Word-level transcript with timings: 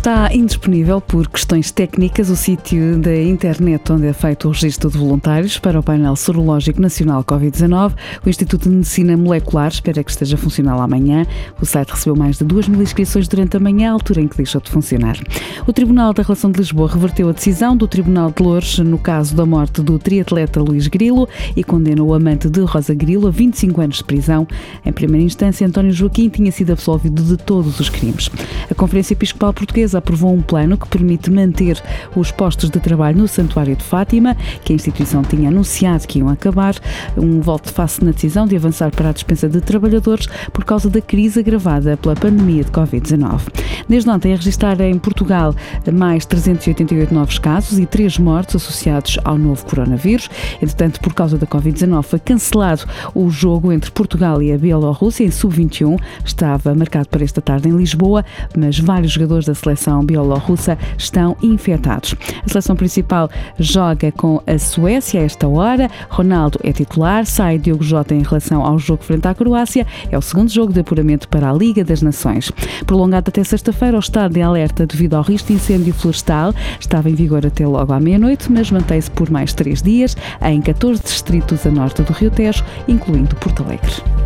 Está 0.00 0.34
indisponível 0.34 0.98
por 0.98 1.28
questões 1.28 1.70
técnicas 1.70 2.30
o 2.30 2.34
sítio 2.34 2.98
da 2.98 3.14
internet 3.14 3.92
onde 3.92 4.06
é 4.06 4.14
feito 4.14 4.48
o 4.48 4.50
registro 4.50 4.90
de 4.90 4.96
voluntários 4.96 5.58
para 5.58 5.78
o 5.78 5.82
painel 5.82 6.16
sorológico 6.16 6.80
nacional 6.80 7.22
Covid-19. 7.22 7.92
O 8.24 8.28
Instituto 8.30 8.70
de 8.70 8.76
Medicina 8.76 9.14
Molecular 9.14 9.68
espera 9.68 10.02
que 10.02 10.10
esteja 10.10 10.38
funcional 10.38 10.80
amanhã. 10.80 11.26
O 11.60 11.66
site 11.66 11.90
recebeu 11.90 12.16
mais 12.16 12.38
de 12.38 12.44
2 12.44 12.68
mil 12.68 12.80
inscrições 12.80 13.28
durante 13.28 13.58
a 13.58 13.60
manhã, 13.60 13.92
altura 13.92 14.22
em 14.22 14.26
que 14.26 14.38
deixou 14.38 14.58
de 14.62 14.70
funcionar. 14.70 15.18
O 15.66 15.72
Tribunal 15.74 16.14
da 16.14 16.22
Relação 16.22 16.50
de 16.50 16.60
Lisboa 16.60 16.88
reverteu 16.88 17.28
a 17.28 17.32
decisão 17.32 17.76
do 17.76 17.86
Tribunal 17.86 18.32
de 18.34 18.42
Lourdes 18.42 18.78
no 18.78 18.96
caso 18.96 19.36
da 19.36 19.44
morte 19.44 19.82
do 19.82 19.98
triatleta 19.98 20.62
Luís 20.62 20.86
Grilo 20.86 21.28
e 21.54 21.62
condenou 21.62 22.08
o 22.08 22.14
amante 22.14 22.48
de 22.48 22.60
Rosa 22.62 22.94
Grilo 22.94 23.28
a 23.28 23.30
25 23.30 23.78
anos 23.82 23.98
de 23.98 24.04
prisão. 24.04 24.48
Em 24.82 24.92
primeira 24.92 25.26
instância, 25.26 25.66
António 25.66 25.92
Joaquim 25.92 26.30
tinha 26.30 26.50
sido 26.50 26.72
absolvido 26.72 27.22
de 27.22 27.36
todos 27.36 27.78
os 27.78 27.90
crimes. 27.90 28.30
A 28.70 28.74
Conferência 28.74 29.12
Episcopal 29.12 29.52
Portuguesa 29.52 29.89
aprovou 29.94 30.32
um 30.32 30.42
plano 30.42 30.76
que 30.76 30.88
permite 30.88 31.30
manter 31.30 31.82
os 32.14 32.30
postos 32.30 32.70
de 32.70 32.80
trabalho 32.80 33.18
no 33.18 33.28
Santuário 33.28 33.76
de 33.76 33.84
Fátima, 33.84 34.36
que 34.64 34.72
a 34.72 34.76
instituição 34.76 35.22
tinha 35.22 35.48
anunciado 35.48 36.06
que 36.06 36.18
iam 36.18 36.28
acabar. 36.28 36.74
Um 37.16 37.40
volte-face 37.40 38.04
na 38.04 38.12
decisão 38.12 38.46
de 38.46 38.56
avançar 38.56 38.90
para 38.90 39.10
a 39.10 39.12
dispensa 39.12 39.48
de 39.48 39.60
trabalhadores 39.60 40.26
por 40.52 40.64
causa 40.64 40.88
da 40.88 41.00
crise 41.00 41.40
agravada 41.40 41.96
pela 41.96 42.14
pandemia 42.14 42.64
de 42.64 42.70
Covid-19. 42.70 43.40
Desde 43.88 44.08
ontem, 44.08 44.32
a 44.32 44.36
registrar 44.36 44.80
em 44.80 44.98
Portugal 44.98 45.54
mais 45.92 46.24
388 46.26 47.12
novos 47.12 47.38
casos 47.38 47.78
e 47.78 47.86
três 47.86 48.18
mortes 48.18 48.56
associados 48.56 49.18
ao 49.24 49.36
novo 49.36 49.64
coronavírus. 49.64 50.28
Entretanto, 50.62 51.00
por 51.00 51.14
causa 51.14 51.36
da 51.36 51.46
Covid-19, 51.46 52.02
foi 52.02 52.18
cancelado 52.18 52.84
o 53.14 53.30
jogo 53.30 53.72
entre 53.72 53.90
Portugal 53.90 54.42
e 54.42 54.52
a 54.52 54.58
Bielorrússia 54.58 55.24
em 55.24 55.30
sub-21. 55.30 55.98
Estava 56.24 56.74
marcado 56.74 57.08
para 57.08 57.24
esta 57.24 57.40
tarde 57.40 57.68
em 57.68 57.76
Lisboa, 57.76 58.24
mas 58.56 58.78
vários 58.78 59.12
jogadores 59.12 59.46
da 59.46 59.54
seleção 59.80 60.04
bielorrussa 60.04 60.78
estão 60.98 61.36
infectados. 61.42 62.14
A 62.44 62.48
seleção 62.48 62.76
principal 62.76 63.30
joga 63.58 64.12
com 64.12 64.42
a 64.46 64.58
Suécia 64.58 65.20
a 65.20 65.24
esta 65.24 65.48
hora. 65.48 65.90
Ronaldo 66.10 66.60
é 66.62 66.72
titular, 66.72 67.24
sai 67.24 67.58
Diogo 67.58 67.82
Jota 67.82 68.14
em 68.14 68.22
relação 68.22 68.64
ao 68.64 68.78
jogo 68.78 69.02
frente 69.02 69.26
à 69.26 69.34
Croácia. 69.34 69.86
É 70.10 70.18
o 70.18 70.22
segundo 70.22 70.50
jogo 70.50 70.72
de 70.72 70.80
apuramento 70.80 71.28
para 71.28 71.50
a 71.50 71.52
Liga 71.52 71.82
das 71.82 72.02
Nações. 72.02 72.52
Prolongado 72.86 73.30
até 73.30 73.42
sexta-feira, 73.42 73.96
o 73.96 74.00
estado 74.00 74.34
de 74.34 74.42
alerta 74.42 74.86
devido 74.86 75.14
ao 75.14 75.22
risco 75.22 75.48
de 75.48 75.54
incêndio 75.54 75.94
florestal 75.94 76.54
estava 76.78 77.08
em 77.08 77.14
vigor 77.14 77.46
até 77.46 77.66
logo 77.66 77.92
à 77.92 77.98
meia-noite, 77.98 78.52
mas 78.52 78.70
mantém-se 78.70 79.10
por 79.10 79.30
mais 79.30 79.54
três 79.54 79.82
dias 79.82 80.16
em 80.42 80.60
14 80.60 81.02
distritos 81.02 81.66
a 81.66 81.70
norte 81.70 82.02
do 82.02 82.12
Rio 82.12 82.30
Tejo, 82.30 82.64
incluindo 82.86 83.34
Porto 83.36 83.62
Alegre. 83.62 84.19